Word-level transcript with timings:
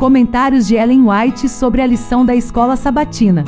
Comentários 0.00 0.66
de 0.66 0.76
Ellen 0.76 1.02
White 1.02 1.46
sobre 1.46 1.82
a 1.82 1.86
lição 1.86 2.24
da 2.24 2.34
escola 2.34 2.74
sabatina. 2.74 3.44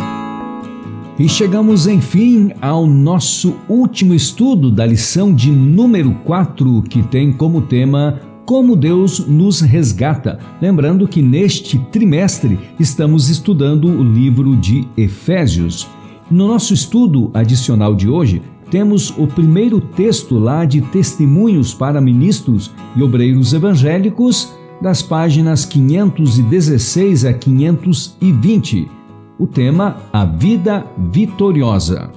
E 1.19 1.27
chegamos, 1.27 1.87
enfim, 1.87 2.53
ao 2.61 2.87
nosso 2.87 3.55
último 3.71 4.13
estudo 4.13 4.71
da 4.71 4.85
lição 4.85 5.35
de 5.35 5.51
número 5.51 6.13
4, 6.25 6.83
que 6.83 7.03
tem 7.05 7.33
como 7.33 7.63
tema 7.63 8.21
Como 8.45 8.77
Deus 8.77 9.27
nos 9.27 9.63
resgata. 9.63 10.39
Lembrando 10.61 11.09
que 11.09 11.23
neste 11.23 11.79
trimestre 11.91 12.59
estamos 12.79 13.31
estudando 13.31 13.87
o 13.89 14.05
livro 14.05 14.55
de 14.55 14.87
Efésios. 14.95 15.89
No 16.31 16.49
nosso 16.49 16.75
estudo 16.75 17.31
adicional 17.33 17.95
de 17.95 18.11
hoje, 18.11 18.43
temos 18.71 19.09
o 19.17 19.27
primeiro 19.27 19.81
texto 19.81 20.39
lá 20.39 20.67
de 20.67 20.83
Testemunhos 20.83 21.73
para 21.73 21.99
Ministros 21.99 22.71
e 22.95 23.03
Obreiros 23.03 23.55
Evangélicos 23.55 24.53
das 24.83 25.01
páginas 25.01 25.65
516 25.65 27.25
a 27.25 27.33
520. 27.33 28.91
O 29.39 29.47
tema 29.47 29.97
A 30.13 30.25
Vida 30.25 30.85
Vitoriosa. 31.13 32.11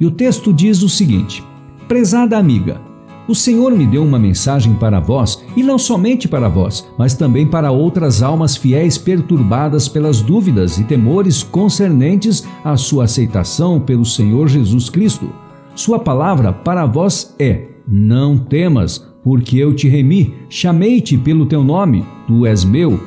E 0.00 0.06
o 0.06 0.10
texto 0.10 0.50
diz 0.50 0.82
o 0.82 0.88
seguinte: 0.88 1.44
Prezada 1.86 2.38
amiga, 2.38 2.80
o 3.28 3.34
Senhor 3.34 3.72
me 3.72 3.86
deu 3.86 4.02
uma 4.02 4.18
mensagem 4.18 4.72
para 4.74 5.00
vós, 5.00 5.44
e 5.54 5.62
não 5.62 5.78
somente 5.78 6.26
para 6.26 6.48
vós, 6.48 6.88
mas 6.96 7.14
também 7.14 7.46
para 7.46 7.70
outras 7.70 8.22
almas 8.22 8.56
fiéis 8.56 8.96
perturbadas 8.96 9.86
pelas 9.86 10.22
dúvidas 10.22 10.78
e 10.78 10.84
temores 10.84 11.42
concernentes 11.42 12.42
à 12.64 12.74
sua 12.78 13.04
aceitação 13.04 13.78
pelo 13.78 14.06
Senhor 14.06 14.48
Jesus 14.48 14.88
Cristo. 14.88 15.30
Sua 15.74 15.98
palavra 15.98 16.54
para 16.54 16.86
vós 16.86 17.34
é: 17.38 17.66
Não 17.86 18.38
temas, 18.38 19.07
porque 19.22 19.56
eu 19.56 19.74
te 19.74 19.88
remi, 19.88 20.34
chamei-te 20.48 21.16
pelo 21.16 21.46
teu 21.46 21.62
nome, 21.64 22.04
tu 22.26 22.46
és 22.46 22.64
meu. 22.64 22.98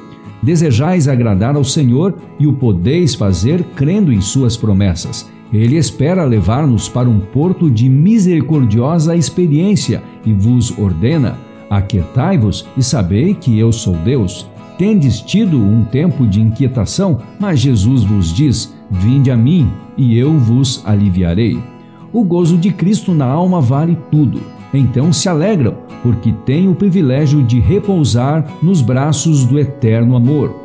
Desejais 0.41 1.07
agradar 1.07 1.55
ao 1.55 1.63
Senhor 1.63 2.15
e 2.39 2.47
o 2.47 2.53
podeis 2.53 3.13
fazer 3.13 3.63
crendo 3.75 4.11
em 4.11 4.21
suas 4.21 4.57
promessas. 4.57 5.29
Ele 5.53 5.75
espera 5.75 6.23
levar-nos 6.23 6.87
para 6.87 7.09
um 7.09 7.19
porto 7.19 7.69
de 7.69 7.89
misericordiosa 7.89 9.15
experiência 9.15 10.01
e 10.25 10.33
vos 10.33 10.77
ordena: 10.77 11.37
Aquietai-vos 11.69 12.65
e 12.77 12.81
sabei 12.81 13.33
que 13.33 13.57
eu 13.59 13.71
sou 13.71 13.95
Deus. 13.95 14.49
Tendes 14.77 15.21
tido 15.21 15.57
um 15.57 15.83
tempo 15.83 16.25
de 16.25 16.41
inquietação, 16.41 17.19
mas 17.39 17.59
Jesus 17.59 18.03
vos 18.03 18.33
diz: 18.33 18.73
Vinde 18.89 19.29
a 19.29 19.37
mim 19.37 19.69
e 19.97 20.17
eu 20.17 20.37
vos 20.39 20.81
aliviarei. 20.85 21.59
O 22.11 22.23
gozo 22.23 22.57
de 22.57 22.71
Cristo 22.71 23.13
na 23.13 23.25
alma 23.25 23.61
vale 23.61 23.97
tudo. 24.09 24.41
Então 24.73 25.11
se 25.11 25.27
alegram, 25.27 25.75
porque 26.01 26.31
têm 26.45 26.69
o 26.69 26.75
privilégio 26.75 27.43
de 27.43 27.59
repousar 27.59 28.45
nos 28.61 28.81
braços 28.81 29.45
do 29.45 29.59
eterno 29.59 30.15
amor. 30.15 30.55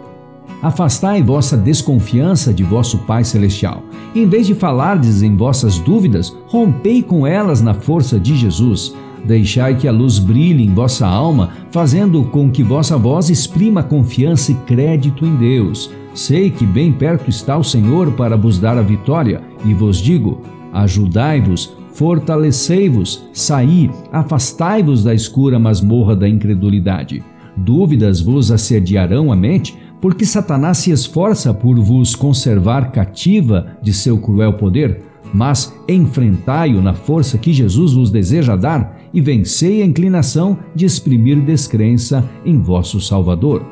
Afastai 0.62 1.22
vossa 1.22 1.56
desconfiança 1.56 2.52
de 2.52 2.62
vosso 2.62 2.98
Pai 2.98 3.24
Celestial. 3.24 3.82
Em 4.14 4.26
vez 4.26 4.46
de 4.46 4.54
falardes 4.54 5.22
em 5.22 5.36
vossas 5.36 5.78
dúvidas, 5.78 6.34
rompei 6.46 7.02
com 7.02 7.26
elas 7.26 7.60
na 7.60 7.74
força 7.74 8.18
de 8.18 8.34
Jesus. 8.34 8.94
Deixai 9.24 9.74
que 9.74 9.88
a 9.88 9.92
luz 9.92 10.18
brilhe 10.18 10.64
em 10.64 10.72
vossa 10.72 11.06
alma, 11.06 11.50
fazendo 11.70 12.24
com 12.24 12.50
que 12.50 12.62
vossa 12.62 12.96
voz 12.96 13.28
exprima 13.28 13.82
confiança 13.82 14.52
e 14.52 14.54
crédito 14.54 15.26
em 15.26 15.36
Deus. 15.36 15.90
Sei 16.14 16.50
que 16.50 16.64
bem 16.64 16.92
perto 16.92 17.28
está 17.28 17.58
o 17.58 17.64
Senhor 17.64 18.12
para 18.12 18.36
vos 18.36 18.58
dar 18.58 18.78
a 18.78 18.82
vitória, 18.82 19.42
e 19.64 19.74
vos 19.74 19.98
digo: 19.98 20.40
ajudai-vos 20.72 21.76
Fortalecei-vos, 21.96 23.26
saí, 23.32 23.90
afastai-vos 24.12 25.02
da 25.02 25.14
escura 25.14 25.58
masmorra 25.58 26.14
da 26.14 26.28
incredulidade. 26.28 27.24
Dúvidas 27.56 28.20
vos 28.20 28.52
assediarão 28.52 29.32
a 29.32 29.36
mente, 29.36 29.74
porque 29.98 30.26
Satanás 30.26 30.76
se 30.76 30.90
esforça 30.90 31.54
por 31.54 31.80
vos 31.80 32.14
conservar 32.14 32.92
cativa 32.92 33.78
de 33.80 33.94
seu 33.94 34.18
cruel 34.18 34.52
poder, 34.52 35.04
mas 35.32 35.74
enfrentai-o 35.88 36.82
na 36.82 36.92
força 36.92 37.38
que 37.38 37.50
Jesus 37.50 37.94
vos 37.94 38.10
deseja 38.10 38.56
dar 38.56 39.00
e 39.14 39.18
vencei 39.22 39.80
a 39.80 39.86
inclinação 39.86 40.58
de 40.74 40.84
exprimir 40.84 41.40
descrença 41.40 42.28
em 42.44 42.60
vosso 42.60 43.00
Salvador. 43.00 43.64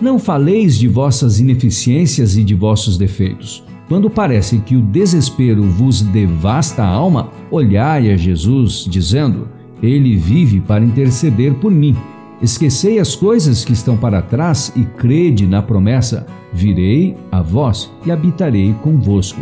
Não 0.00 0.18
faleis 0.18 0.76
de 0.76 0.88
vossas 0.88 1.38
ineficiências 1.38 2.36
e 2.36 2.42
de 2.42 2.56
vossos 2.56 2.98
defeitos. 2.98 3.67
Quando 3.88 4.10
parece 4.10 4.58
que 4.58 4.76
o 4.76 4.82
desespero 4.82 5.62
vos 5.62 6.02
devasta 6.02 6.82
a 6.82 6.88
alma, 6.88 7.30
olhai 7.50 8.12
a 8.12 8.16
Jesus, 8.16 8.86
dizendo: 8.88 9.48
Ele 9.82 10.14
vive 10.14 10.60
para 10.60 10.84
interceder 10.84 11.54
por 11.54 11.72
mim. 11.72 11.96
Esquecei 12.42 12.98
as 12.98 13.16
coisas 13.16 13.64
que 13.64 13.72
estão 13.72 13.96
para 13.96 14.20
trás 14.20 14.70
e 14.76 14.82
crede 14.82 15.46
na 15.46 15.62
promessa: 15.62 16.26
Virei 16.52 17.16
a 17.32 17.40
vós 17.40 17.90
e 18.04 18.10
habitarei 18.10 18.74
convosco. 18.82 19.40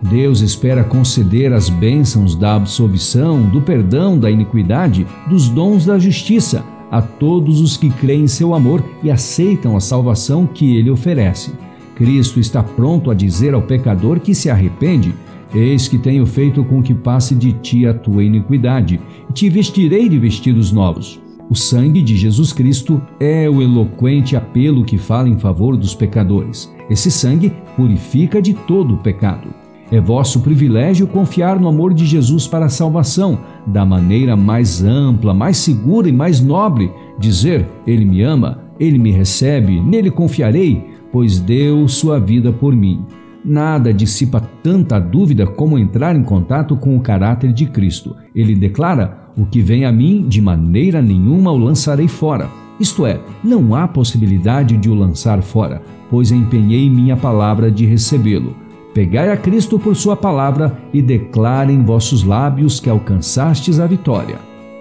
Deus 0.00 0.42
espera 0.42 0.84
conceder 0.84 1.52
as 1.52 1.68
bênçãos 1.68 2.36
da 2.36 2.54
absolvição, 2.54 3.42
do 3.42 3.60
perdão 3.60 4.16
da 4.16 4.30
iniquidade, 4.30 5.04
dos 5.28 5.48
dons 5.48 5.84
da 5.84 5.98
justiça 5.98 6.64
a 6.90 7.02
todos 7.02 7.60
os 7.60 7.76
que 7.76 7.90
creem 7.90 8.22
em 8.22 8.28
seu 8.28 8.54
amor 8.54 8.82
e 9.02 9.10
aceitam 9.10 9.76
a 9.76 9.80
salvação 9.80 10.46
que 10.46 10.76
ele 10.76 10.88
oferece. 10.88 11.52
Cristo 11.98 12.38
está 12.38 12.62
pronto 12.62 13.10
a 13.10 13.14
dizer 13.14 13.54
ao 13.54 13.62
pecador 13.62 14.20
que 14.20 14.32
se 14.32 14.48
arrepende: 14.48 15.12
Eis 15.52 15.88
que 15.88 15.98
tenho 15.98 16.24
feito 16.24 16.62
com 16.64 16.80
que 16.80 16.94
passe 16.94 17.34
de 17.34 17.52
ti 17.54 17.86
a 17.86 17.92
tua 17.92 18.22
iniquidade, 18.22 19.00
e 19.28 19.32
te 19.32 19.50
vestirei 19.50 20.08
de 20.08 20.16
vestidos 20.16 20.70
novos. 20.70 21.20
O 21.50 21.56
sangue 21.56 22.00
de 22.00 22.16
Jesus 22.16 22.52
Cristo 22.52 23.02
é 23.18 23.50
o 23.50 23.60
eloquente 23.60 24.36
apelo 24.36 24.84
que 24.84 24.96
fala 24.96 25.28
em 25.28 25.38
favor 25.38 25.76
dos 25.76 25.92
pecadores. 25.92 26.72
Esse 26.88 27.10
sangue 27.10 27.52
purifica 27.74 28.40
de 28.40 28.54
todo 28.54 28.94
o 28.94 28.98
pecado. 28.98 29.48
É 29.90 29.98
vosso 29.98 30.40
privilégio 30.40 31.06
confiar 31.06 31.58
no 31.58 31.66
amor 31.66 31.94
de 31.94 32.04
Jesus 32.04 32.46
para 32.46 32.66
a 32.66 32.68
salvação, 32.68 33.40
da 33.66 33.84
maneira 33.84 34.36
mais 34.36 34.84
ampla, 34.84 35.34
mais 35.34 35.56
segura 35.56 36.08
e 36.08 36.12
mais 36.12 36.40
nobre. 36.40 36.92
Dizer: 37.18 37.66
Ele 37.86 38.04
me 38.04 38.22
ama, 38.22 38.60
Ele 38.78 38.98
me 38.98 39.10
recebe, 39.10 39.80
nele 39.80 40.10
confiarei, 40.10 40.97
pois 41.12 41.38
deu 41.38 41.86
sua 41.88 42.18
vida 42.18 42.52
por 42.52 42.74
mim. 42.74 43.04
Nada 43.44 43.94
dissipa 43.94 44.40
tanta 44.62 44.98
dúvida 44.98 45.46
como 45.46 45.78
entrar 45.78 46.14
em 46.14 46.22
contato 46.22 46.76
com 46.76 46.96
o 46.96 47.00
caráter 47.00 47.52
de 47.52 47.66
Cristo. 47.66 48.16
Ele 48.34 48.54
declara: 48.54 49.30
O 49.36 49.46
que 49.46 49.60
vem 49.60 49.84
a 49.84 49.92
mim, 49.92 50.26
de 50.28 50.42
maneira 50.42 51.00
nenhuma 51.00 51.52
o 51.52 51.56
lançarei 51.56 52.08
fora. 52.08 52.48
Isto 52.80 53.06
é, 53.06 53.20
não 53.42 53.74
há 53.74 53.88
possibilidade 53.88 54.76
de 54.76 54.88
o 54.88 54.94
lançar 54.94 55.42
fora, 55.42 55.82
pois 56.10 56.30
empenhei 56.30 56.88
minha 56.88 57.16
palavra 57.16 57.70
de 57.70 57.84
recebê-lo. 57.86 58.54
Pegai 58.94 59.30
a 59.30 59.36
Cristo 59.36 59.78
por 59.78 59.94
sua 59.96 60.16
palavra 60.16 60.78
e 60.92 61.02
declare 61.02 61.72
em 61.72 61.82
vossos 61.82 62.22
lábios 62.22 62.80
que 62.80 62.88
alcançastes 62.88 63.80
a 63.80 63.86
vitória. 63.86 64.36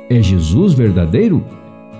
É 0.09 0.21
Jesus 0.21 0.73
verdadeiro? 0.73 1.44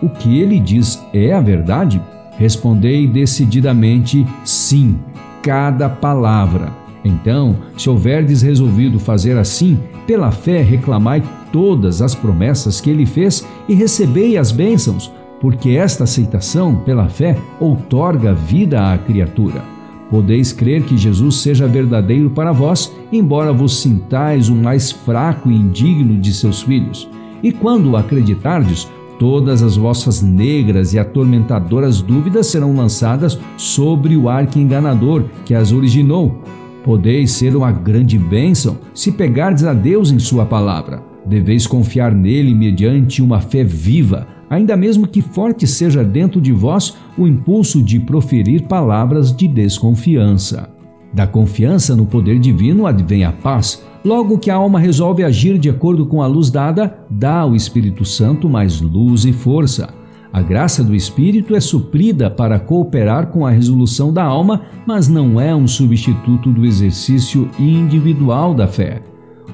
O 0.02 0.10
que 0.10 0.40
ele 0.40 0.60
diz 0.60 1.04
é 1.14 1.34
a 1.34 1.42
verdade? 1.42 2.02
Respondei 2.38 3.08
decididamente 3.08 4.26
sim, 4.44 4.98
cada 5.42 5.90
palavra. 5.90 6.72
Então, 7.04 7.56
se 7.78 7.90
houverdes 7.90 8.42
resolvido 8.42 9.00
fazer 9.00 9.38
assim, 9.38 9.80
pela 10.06 10.32
fé 10.32 10.62
reclamai 10.62 11.24
todas 11.52 12.02
as 12.02 12.14
promessas 12.14 12.82
que 12.82 12.90
ele 12.90 13.06
fez 13.06 13.48
e 13.68 13.74
recebei 13.74 14.38
as 14.38 14.52
bênçãos, 14.52 15.12
porque 15.40 15.72
esta 15.72 16.04
aceitação, 16.04 16.76
pela 16.76 17.08
fé, 17.08 17.38
outorga 17.60 18.34
vida 18.34 18.92
à 18.94 18.98
criatura. 18.98 19.64
Podeis 20.10 20.54
crer 20.54 20.84
que 20.84 20.98
Jesus 20.98 21.36
seja 21.36 21.68
verdadeiro 21.68 22.30
para 22.30 22.52
vós, 22.52 22.94
embora 23.12 23.52
vos 23.52 23.82
sintais 23.82 24.50
o 24.50 24.56
mais 24.56 24.92
fraco 24.92 25.52
e 25.52 25.56
indigno 25.56 26.18
de 26.20 26.34
seus 26.34 26.62
filhos. 26.62 27.10
E 27.44 27.52
quando 27.52 27.96
acreditardes, 27.96 28.88
Todas 29.20 29.64
as 29.64 29.76
vossas 29.76 30.22
negras 30.22 30.94
e 30.94 31.00
atormentadoras 31.00 32.02
dúvidas 32.02 32.48
serão 32.48 32.76
lançadas 32.76 33.40
sobre 33.58 34.16
o 34.16 34.30
arco 34.30 34.60
enganador 34.60 35.26
que 35.44 35.56
as 35.56 35.72
originou. 35.72 36.44
Podeis 36.84 37.32
ser 37.32 37.56
uma 37.56 37.72
grande 37.72 38.18
bênção 38.18 38.78
se 38.94 39.12
pegardes 39.12 39.64
a 39.64 39.74
Deus 39.74 40.12
em 40.12 40.20
Sua 40.20 40.46
palavra. 40.46 41.02
Deveis 41.26 41.66
confiar 41.66 42.14
nele 42.14 42.54
mediante 42.54 43.22
uma 43.22 43.42
fé 43.42 43.64
viva, 43.64 44.28
ainda 44.50 44.78
mesmo 44.78 45.08
que 45.08 45.22
forte 45.22 45.66
seja 45.66 46.04
dentro 46.04 46.40
de 46.40 46.54
vós 46.54 46.96
o 47.18 47.28
impulso 47.28 47.82
de 47.82 48.00
proferir 48.00 48.68
palavras 48.68 49.36
de 49.36 49.48
desconfiança. 49.48 50.70
Da 51.12 51.26
confiança 51.26 51.96
no 51.96 52.06
poder 52.06 52.38
divino 52.40 52.86
advém 52.86 53.24
a 53.24 53.32
paz, 53.32 53.84
Logo 54.08 54.38
que 54.38 54.50
a 54.50 54.56
alma 54.56 54.80
resolve 54.80 55.22
agir 55.22 55.58
de 55.58 55.70
acordo 55.70 56.06
com 56.06 56.22
a 56.22 56.28
luz 56.28 56.50
dada, 56.50 56.98
dá 57.10 57.40
ao 57.40 57.54
Espírito 57.54 58.06
Santo 58.06 58.48
mais 58.48 58.80
luz 58.80 59.26
e 59.26 59.34
força. 59.34 59.94
A 60.32 60.42
graça 60.42 60.82
do 60.82 60.96
Espírito 60.96 61.54
é 61.54 61.60
suprida 61.60 62.32
para 62.32 62.58
cooperar 62.58 63.28
com 63.28 63.46
a 63.46 63.50
resolução 63.50 64.14
da 64.14 64.24
alma, 64.24 64.62
mas 64.86 65.10
não 65.10 65.42
é 65.42 65.54
um 65.54 65.68
substituto 65.68 66.54
do 66.54 66.66
exercício 66.66 67.50
individual 67.60 68.54
da 68.54 68.66
fé. 68.66 69.02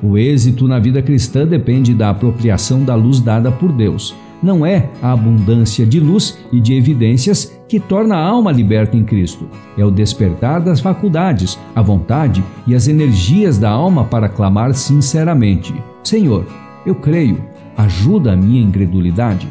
O 0.04 0.20
êxito 0.20 0.68
na 0.68 0.78
vida 0.78 1.02
cristã 1.02 1.48
depende 1.48 1.96
da 1.96 2.12
apropriação 2.12 2.84
da 2.84 2.94
luz 2.94 3.20
dada 3.20 3.52
por 3.52 3.72
Deus. 3.72 4.14
Não 4.44 4.66
é 4.66 4.90
a 5.02 5.14
abundância 5.14 5.86
de 5.86 6.00
luz 6.00 6.38
e 6.52 6.60
de 6.60 6.74
evidências 6.74 7.58
que 7.68 7.80
torna 7.80 8.16
a 8.18 8.24
alma 8.24 8.52
liberta 8.52 8.98
em 8.98 9.04
Cristo. 9.04 9.48
É 9.78 9.86
o 9.86 9.90
despertar 9.90 10.62
das 10.62 10.80
faculdades, 10.80 11.58
a 11.74 11.82
vontade 11.82 12.44
e 12.68 12.76
as 12.76 12.88
energias 12.88 13.58
da 13.58 13.70
alma 13.70 14.04
para 14.04 14.30
clamar 14.30 14.74
sinceramente: 14.74 15.74
Senhor, 16.04 16.46
eu 16.86 16.94
creio, 16.94 17.42
ajuda 17.78 18.34
a 18.34 18.36
minha 18.36 18.62
incredulidade. 18.62 19.48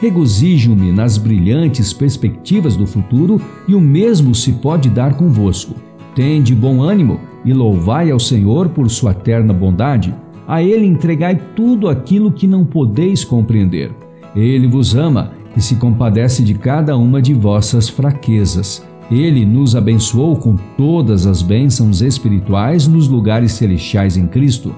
Regozijo-me 0.00 0.92
nas 0.92 1.18
brilhantes 1.18 1.92
perspectivas 1.92 2.76
do 2.76 2.86
futuro 2.86 3.40
e 3.66 3.74
o 3.74 3.80
mesmo 3.80 4.32
se 4.32 4.52
pode 4.52 4.88
dar 4.88 5.14
convosco. 5.14 5.74
Tende 6.14 6.54
bom 6.54 6.80
ânimo 6.80 7.20
e 7.44 7.52
louvai 7.52 8.10
ao 8.10 8.20
Senhor 8.20 8.68
por 8.68 8.88
sua 8.88 9.12
terna 9.12 9.52
bondade. 9.52 10.14
A 10.46 10.62
Ele 10.62 10.86
entregai 10.86 11.38
tudo 11.56 11.88
aquilo 11.88 12.32
que 12.32 12.46
não 12.46 12.64
podeis 12.64 13.24
compreender. 13.24 13.90
Ele 14.38 14.68
vos 14.68 14.94
ama 14.94 15.32
e 15.56 15.60
se 15.60 15.74
compadece 15.74 16.44
de 16.44 16.54
cada 16.54 16.96
uma 16.96 17.20
de 17.20 17.34
vossas 17.34 17.88
fraquezas. 17.88 18.86
Ele 19.10 19.44
nos 19.44 19.74
abençoou 19.74 20.36
com 20.36 20.54
todas 20.76 21.26
as 21.26 21.42
bênçãos 21.42 22.02
espirituais 22.02 22.86
nos 22.86 23.08
lugares 23.08 23.52
celestiais 23.52 24.16
em 24.16 24.28
Cristo. 24.28 24.72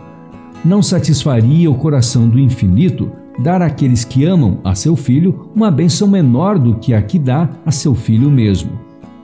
Não 0.64 0.82
satisfaria 0.82 1.70
o 1.70 1.74
coração 1.74 2.26
do 2.28 2.38
infinito 2.38 3.12
dar 3.38 3.60
àqueles 3.60 4.04
que 4.04 4.24
amam 4.24 4.58
a 4.64 4.74
seu 4.74 4.96
filho 4.96 5.50
uma 5.54 5.70
bênção 5.70 6.08
menor 6.08 6.58
do 6.58 6.76
que 6.76 6.94
a 6.94 7.02
que 7.02 7.18
dá 7.18 7.48
a 7.64 7.70
seu 7.70 7.94
filho 7.94 8.30
mesmo. 8.30 8.72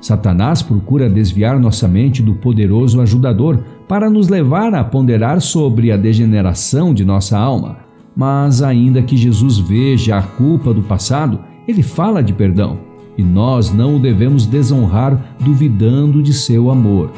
Satanás 0.01 0.61
procura 0.61 1.09
desviar 1.09 1.59
nossa 1.59 1.89
mente 1.89 2.23
do 2.23 2.35
poderoso 2.35 3.01
ajudador 3.01 3.61
para 3.89 4.11
nos 4.11 4.29
levar 4.29 4.75
a 4.75 4.85
ponderar 4.85 5.41
sobre 5.41 5.91
a 5.91 5.97
degeneração 5.97 6.93
de 6.93 7.05
nossa 7.05 7.39
alma. 7.39 7.86
Mas, 8.17 8.63
ainda 8.63 9.03
que 9.03 9.17
Jesus 9.17 9.59
veja 9.59 10.17
a 10.17 10.23
culpa 10.23 10.73
do 10.73 10.83
passado, 10.83 11.41
ele 11.69 11.83
fala 11.83 12.23
de 12.23 12.33
perdão 12.33 12.79
e 13.19 13.23
nós 13.23 13.73
não 13.73 13.97
o 13.97 13.99
devemos 13.99 14.47
desonrar 14.47 15.37
duvidando 15.41 16.23
de 16.23 16.33
seu 16.33 16.71
amor. 16.71 17.11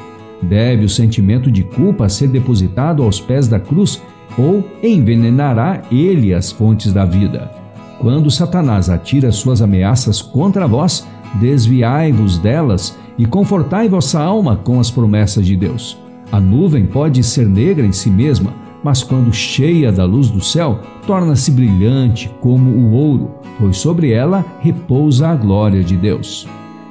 Deve 0.42 0.84
o 0.84 0.88
sentimento 0.88 1.50
de 1.50 1.62
culpa 1.62 2.08
ser 2.08 2.28
depositado 2.28 3.02
aos 3.02 3.20
pés 3.20 3.48
da 3.48 3.58
cruz 3.58 4.00
ou 4.36 4.64
envenenará 4.82 5.82
ele 5.90 6.32
as 6.32 6.52
fontes 6.52 6.92
da 6.92 7.04
vida. 7.04 7.50
Quando 7.98 8.30
Satanás 8.30 8.88
atira 8.88 9.32
suas 9.32 9.60
ameaças 9.60 10.22
contra 10.22 10.68
vós, 10.68 11.06
desviai-vos 11.40 12.38
delas 12.38 12.96
e 13.18 13.26
confortai 13.26 13.88
vossa 13.88 14.20
alma 14.20 14.56
com 14.56 14.78
as 14.78 14.90
promessas 14.90 15.44
de 15.44 15.56
Deus. 15.56 15.98
A 16.30 16.38
nuvem 16.38 16.86
pode 16.86 17.24
ser 17.24 17.48
negra 17.48 17.84
em 17.84 17.90
si 17.90 18.08
mesma, 18.08 18.52
mas 18.82 19.02
quando 19.02 19.32
cheia 19.32 19.90
da 19.90 20.04
luz 20.04 20.30
do 20.30 20.42
céu, 20.42 20.80
torna-se 21.06 21.50
brilhante 21.50 22.30
como 22.40 22.70
o 22.70 22.92
ouro, 22.92 23.30
pois 23.58 23.78
sobre 23.78 24.12
ela 24.12 24.44
repousa 24.60 25.28
a 25.28 25.34
glória 25.34 25.82
de 25.82 25.96
Deus. 25.96 26.46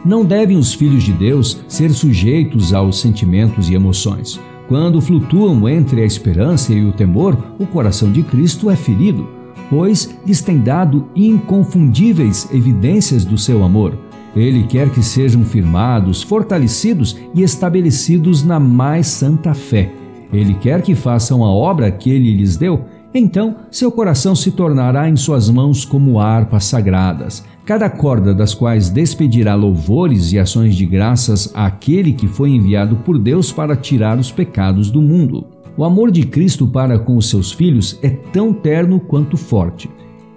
Não 0.05 0.23
devem 0.23 0.57
os 0.57 0.73
filhos 0.73 1.03
de 1.03 1.11
Deus 1.11 1.59
ser 1.67 1.91
sujeitos 1.91 2.73
aos 2.73 2.99
sentimentos 2.99 3.69
e 3.69 3.73
emoções. 3.73 4.39
Quando 4.67 5.01
flutuam 5.01 5.67
entre 5.67 6.01
a 6.01 6.05
esperança 6.05 6.73
e 6.73 6.83
o 6.83 6.91
temor, 6.91 7.37
o 7.57 7.65
coração 7.65 8.11
de 8.11 8.21
Cristo 8.21 8.69
é 8.69 8.75
ferido, 8.75 9.27
pois 9.69 10.17
lhes 10.25 10.41
tem 10.41 10.59
dado 10.59 11.07
inconfundíveis 11.15 12.49
evidências 12.53 13.23
do 13.25 13.37
seu 13.37 13.63
amor. 13.63 13.97
Ele 14.35 14.63
quer 14.63 14.89
que 14.89 15.01
sejam 15.01 15.43
firmados, 15.43 16.21
fortalecidos 16.21 17.17
e 17.33 17.41
estabelecidos 17.41 18.43
na 18.43 18.59
mais 18.59 19.07
santa 19.07 19.53
fé. 19.53 19.91
Ele 20.31 20.53
quer 20.55 20.81
que 20.81 20.95
façam 20.95 21.43
a 21.43 21.49
obra 21.49 21.91
que 21.91 22.09
ele 22.09 22.35
lhes 22.35 22.57
deu. 22.57 22.85
Então, 23.13 23.55
seu 23.71 23.91
coração 23.91 24.35
se 24.35 24.51
tornará 24.51 25.09
em 25.09 25.15
suas 25.15 25.49
mãos 25.49 25.85
como 25.85 26.19
harpas 26.19 26.65
sagradas, 26.65 27.43
cada 27.65 27.89
corda 27.89 28.33
das 28.33 28.53
quais 28.53 28.89
despedirá 28.89 29.55
louvores 29.55 30.33
e 30.33 30.39
ações 30.39 30.75
de 30.75 30.85
graças 30.85 31.51
àquele 31.55 32.13
que 32.13 32.27
foi 32.27 32.51
enviado 32.51 32.97
por 32.97 33.17
Deus 33.17 33.51
para 33.51 33.75
tirar 33.75 34.19
os 34.19 34.31
pecados 34.31 34.91
do 34.91 35.01
mundo. 35.01 35.47
O 35.77 35.83
amor 35.83 36.11
de 36.11 36.25
Cristo 36.25 36.67
para 36.67 36.99
com 36.99 37.15
os 37.17 37.29
seus 37.29 37.51
filhos 37.51 37.97
é 38.01 38.09
tão 38.09 38.51
terno 38.51 38.99
quanto 38.99 39.37
forte, 39.37 39.89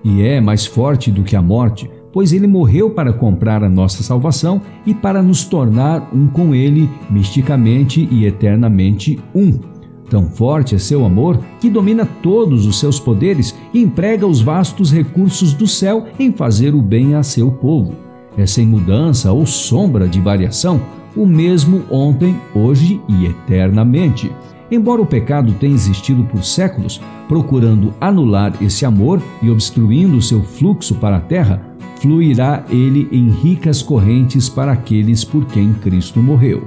e 0.04 0.22
é 0.22 0.40
mais 0.40 0.66
forte 0.66 1.10
do 1.10 1.22
que 1.22 1.34
a 1.34 1.42
morte, 1.42 1.90
pois 2.12 2.32
ele 2.32 2.46
morreu 2.46 2.90
para 2.90 3.12
comprar 3.12 3.62
a 3.62 3.68
nossa 3.68 4.02
salvação 4.02 4.60
e 4.86 4.92
para 4.92 5.22
nos 5.22 5.44
tornar 5.44 6.10
um 6.14 6.26
com 6.26 6.54
ele, 6.54 6.88
misticamente 7.10 8.08
e 8.10 8.26
eternamente 8.26 9.18
um. 9.34 9.69
Tão 10.10 10.28
forte 10.28 10.74
é 10.74 10.78
seu 10.78 11.04
amor 11.04 11.38
que 11.60 11.70
domina 11.70 12.04
todos 12.04 12.66
os 12.66 12.80
seus 12.80 12.98
poderes 12.98 13.54
e 13.72 13.80
emprega 13.80 14.26
os 14.26 14.40
vastos 14.40 14.92
recursos 14.92 15.54
do 15.54 15.68
céu 15.68 16.08
em 16.18 16.32
fazer 16.32 16.74
o 16.74 16.82
bem 16.82 17.14
a 17.14 17.22
seu 17.22 17.48
povo. 17.48 17.94
É 18.36 18.44
sem 18.44 18.66
mudança 18.66 19.30
ou 19.30 19.46
sombra 19.46 20.08
de 20.08 20.20
variação, 20.20 20.80
o 21.16 21.24
mesmo 21.24 21.84
ontem, 21.88 22.36
hoje 22.52 23.00
e 23.08 23.26
eternamente. 23.26 24.30
Embora 24.68 25.00
o 25.00 25.06
pecado 25.06 25.52
tenha 25.60 25.74
existido 25.74 26.24
por 26.24 26.42
séculos, 26.42 27.00
procurando 27.28 27.94
anular 28.00 28.52
esse 28.60 28.84
amor 28.84 29.22
e 29.40 29.48
obstruindo 29.48 30.20
seu 30.20 30.42
fluxo 30.42 30.96
para 30.96 31.18
a 31.18 31.20
terra, 31.20 31.62
fluirá 32.00 32.64
ele 32.68 33.08
em 33.12 33.30
ricas 33.30 33.80
correntes 33.80 34.48
para 34.48 34.72
aqueles 34.72 35.22
por 35.22 35.46
quem 35.46 35.72
Cristo 35.72 36.20
morreu. 36.20 36.66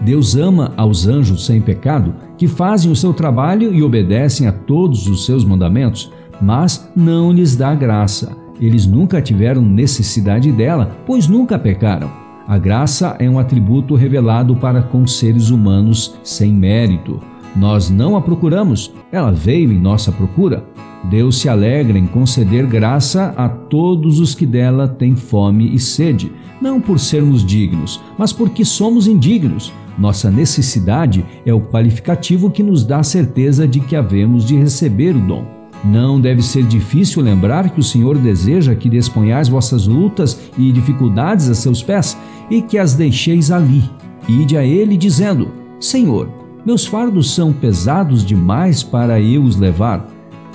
Deus 0.00 0.34
ama 0.34 0.72
aos 0.76 1.06
anjos 1.06 1.46
sem 1.46 1.60
pecado, 1.60 2.14
que 2.42 2.48
fazem 2.48 2.90
o 2.90 2.96
seu 2.96 3.14
trabalho 3.14 3.72
e 3.72 3.84
obedecem 3.84 4.48
a 4.48 4.52
todos 4.52 5.06
os 5.06 5.24
seus 5.24 5.44
mandamentos, 5.44 6.10
mas 6.40 6.90
não 6.96 7.30
lhes 7.30 7.54
dá 7.54 7.72
graça. 7.72 8.36
Eles 8.60 8.84
nunca 8.84 9.22
tiveram 9.22 9.62
necessidade 9.62 10.50
dela, 10.50 10.90
pois 11.06 11.28
nunca 11.28 11.56
pecaram. 11.56 12.10
A 12.48 12.58
graça 12.58 13.14
é 13.20 13.30
um 13.30 13.38
atributo 13.38 13.94
revelado 13.94 14.56
para 14.56 14.82
com 14.82 15.06
seres 15.06 15.50
humanos 15.50 16.18
sem 16.24 16.52
mérito. 16.52 17.20
Nós 17.54 17.90
não 17.90 18.16
a 18.16 18.20
procuramos, 18.20 18.92
ela 19.10 19.30
veio 19.30 19.72
em 19.72 19.78
nossa 19.78 20.10
procura. 20.10 20.64
Deus 21.10 21.40
se 21.40 21.48
alegra 21.48 21.98
em 21.98 22.06
conceder 22.06 22.66
graça 22.66 23.34
a 23.36 23.48
todos 23.48 24.20
os 24.20 24.34
que 24.34 24.46
dela 24.46 24.86
têm 24.86 25.16
fome 25.16 25.74
e 25.74 25.78
sede, 25.78 26.32
não 26.60 26.80
por 26.80 26.98
sermos 26.98 27.44
dignos, 27.44 28.00
mas 28.16 28.32
porque 28.32 28.64
somos 28.64 29.06
indignos. 29.06 29.72
Nossa 29.98 30.30
necessidade 30.30 31.24
é 31.44 31.52
o 31.52 31.60
qualificativo 31.60 32.50
que 32.50 32.62
nos 32.62 32.84
dá 32.84 33.00
a 33.00 33.04
certeza 33.04 33.66
de 33.68 33.80
que 33.80 33.96
havemos 33.96 34.46
de 34.46 34.56
receber 34.56 35.14
o 35.14 35.20
dom. 35.20 35.44
Não 35.84 36.20
deve 36.20 36.42
ser 36.42 36.62
difícil 36.62 37.20
lembrar 37.22 37.70
que 37.70 37.80
o 37.80 37.82
Senhor 37.82 38.16
deseja 38.16 38.74
que 38.74 38.88
desponhais 38.88 39.48
vossas 39.48 39.86
lutas 39.86 40.40
e 40.56 40.70
dificuldades 40.70 41.50
a 41.50 41.54
seus 41.54 41.82
pés 41.82 42.16
e 42.48 42.62
que 42.62 42.78
as 42.78 42.94
deixeis 42.94 43.50
ali. 43.50 43.82
Ide 44.28 44.56
a 44.56 44.64
Ele 44.64 44.96
dizendo: 44.96 45.48
Senhor, 45.80 46.41
meus 46.64 46.86
fardos 46.86 47.34
são 47.34 47.52
pesados 47.52 48.24
demais 48.24 48.82
para 48.82 49.20
eu 49.20 49.42
os 49.42 49.56
levar. 49.56 50.06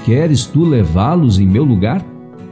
Queres 0.06 0.46
tu 0.46 0.64
levá-los 0.64 1.40
em 1.40 1.48
meu 1.48 1.64
lugar? 1.64 2.06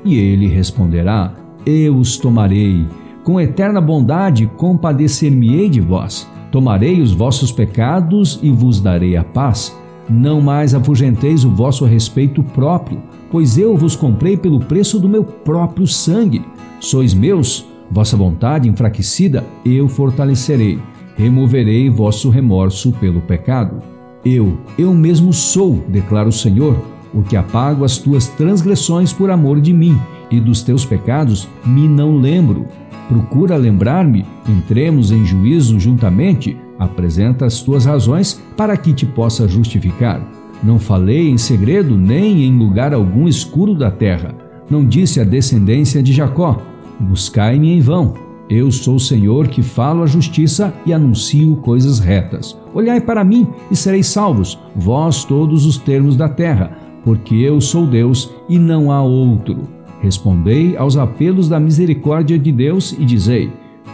E 0.04 0.16
ele 0.18 0.48
responderá: 0.48 1.34
Eu 1.66 1.98
os 1.98 2.18
tomarei. 2.18 2.86
Com 3.24 3.40
eterna 3.40 3.82
bondade 3.82 4.46
compadecer-me-ei 4.56 5.70
de 5.70 5.82
vós 5.82 6.28
Tomarei 6.56 7.02
os 7.02 7.12
vossos 7.12 7.52
pecados 7.52 8.40
e 8.42 8.50
vos 8.50 8.80
darei 8.80 9.18
a 9.18 9.26
paz. 9.26 9.78
Não 10.10 10.40
mais 10.40 10.74
afugenteis 10.74 11.44
o 11.44 11.50
vosso 11.50 11.84
respeito 11.84 12.42
próprio, 12.42 13.04
pois 13.30 13.58
eu 13.58 13.76
vos 13.76 13.94
comprei 13.94 14.38
pelo 14.38 14.62
preço 14.62 14.98
do 14.98 15.10
meu 15.10 15.22
próprio 15.22 15.86
sangue. 15.86 16.46
Sois 16.80 17.14
meus, 17.14 17.66
vossa 17.92 18.16
vontade 18.16 18.70
enfraquecida 18.70 19.44
eu 19.66 19.90
fortalecerei. 19.90 20.80
Removerei 21.18 21.90
vosso 21.90 22.30
remorso 22.30 22.92
pelo 22.94 23.22
pecado. 23.22 23.82
Eu, 24.24 24.58
eu 24.78 24.94
mesmo 24.94 25.32
sou, 25.32 25.84
declara 25.88 26.28
o 26.28 26.32
Senhor, 26.32 26.76
o 27.14 27.22
que 27.24 27.38
apago 27.38 27.86
as 27.86 27.98
tuas 27.98 28.28
transgressões 28.28 29.14
por 29.14 29.30
amor 29.30 29.62
de 29.62 29.72
mim, 29.72 29.98
e 30.30 30.40
dos 30.40 30.62
teus 30.62 30.84
pecados 30.84 31.48
me 31.66 31.88
não 31.88 32.18
lembro. 32.18 32.66
Procura 33.08 33.56
lembrar-me, 33.56 34.26
entremos 34.50 35.12
em 35.12 35.24
juízo 35.24 35.80
juntamente, 35.80 36.58
apresenta 36.80 37.46
as 37.46 37.62
tuas 37.62 37.86
razões 37.86 38.42
para 38.58 38.76
que 38.76 38.94
te 38.94 39.06
possa 39.06 39.48
justificar. 39.48 40.22
Não 40.64 40.80
falei 40.80 41.30
em 41.30 41.38
segredo 41.38 41.98
nem 41.98 42.44
em 42.44 42.58
lugar 42.58 42.94
algum 42.94 43.28
escuro 43.28 43.76
da 43.76 43.92
terra. 43.92 44.36
Não 44.70 44.84
disse 44.84 45.22
à 45.22 45.24
descendência 45.24 46.02
de 46.02 46.12
Jacó: 46.12 46.60
Buscai-me 47.00 47.72
em 47.72 47.80
vão. 47.80 48.25
Eu 48.50 48.72
sou 48.72 48.96
o 48.96 49.00
Senhor 49.00 49.48
que 49.48 49.64
falo 49.64 50.04
a 50.04 50.08
justiça 50.08 50.74
e 50.86 50.94
anuncio 50.94 51.56
coisas 51.58 52.00
retas. 52.00 52.56
Olhai 52.76 53.02
para 53.02 53.24
mim 53.24 53.48
e 53.72 53.76
sereis 53.76 54.08
salvos, 54.08 54.60
vós 54.76 55.24
todos 55.24 55.66
os 55.66 55.78
termos 55.78 56.16
da 56.16 56.30
terra, 56.30 56.78
porque 57.04 57.36
eu 57.36 57.60
sou 57.60 57.88
Deus 57.88 58.32
e 58.48 58.60
não 58.60 58.92
há 58.92 59.02
outro. 59.02 59.64
Respondei 60.00 60.78
aos 60.78 60.96
apelos 60.96 61.50
da 61.50 61.60
misericórdia 61.60 62.38
de 62.38 62.52
Deus 62.52 62.92
e 62.92 63.04
dizei: 63.04 63.52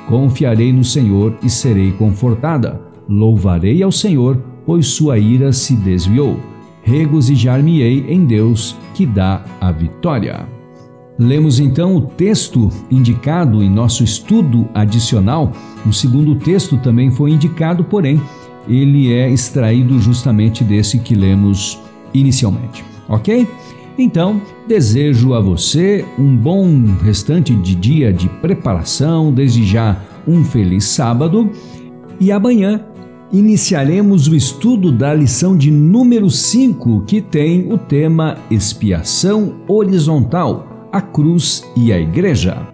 Confiarei 0.09 0.73
no 0.73 0.83
Senhor 0.83 1.33
e 1.41 1.49
serei 1.49 1.93
confortada. 1.93 2.81
Louvarei 3.07 3.81
ao 3.81 3.91
Senhor, 3.91 4.37
pois 4.65 4.87
sua 4.87 5.17
ira 5.17 5.53
se 5.53 5.75
desviou. 5.75 6.37
Regozijar-me-ei 6.83 8.05
em 8.09 8.25
Deus, 8.25 8.75
que 8.93 9.05
dá 9.05 9.43
a 9.61 9.71
vitória. 9.71 10.60
Lemos 11.21 11.59
então 11.59 11.95
o 11.95 12.01
texto 12.01 12.67
indicado 12.89 13.61
em 13.61 13.69
nosso 13.69 14.03
estudo 14.03 14.67
adicional. 14.73 15.51
O 15.85 15.93
segundo 15.93 16.33
texto 16.33 16.77
também 16.77 17.11
foi 17.11 17.29
indicado, 17.29 17.83
porém, 17.83 18.19
ele 18.67 19.13
é 19.13 19.29
extraído 19.29 19.99
justamente 19.99 20.63
desse 20.63 20.97
que 20.97 21.13
lemos 21.13 21.79
inicialmente, 22.11 22.83
ok? 23.07 23.47
Então, 23.99 24.41
desejo 24.67 25.35
a 25.35 25.39
você 25.39 26.03
um 26.17 26.35
bom 26.35 26.67
restante 27.03 27.53
de 27.53 27.75
dia 27.75 28.11
de 28.11 28.27
preparação, 28.27 29.31
desde 29.31 29.63
já 29.63 30.01
um 30.27 30.43
feliz 30.43 30.85
sábado 30.85 31.51
e 32.19 32.31
amanhã 32.31 32.83
iniciaremos 33.31 34.27
o 34.27 34.35
estudo 34.35 34.91
da 34.91 35.13
lição 35.13 35.55
de 35.55 35.69
número 35.69 36.31
5, 36.31 37.03
que 37.05 37.21
tem 37.21 37.71
o 37.71 37.77
tema 37.77 38.37
Expiação 38.49 39.57
Horizontal, 39.67 40.70
a 40.91 41.01
Cruz 41.01 41.63
e 41.75 41.93
a 41.93 41.99
Igreja. 41.99 42.67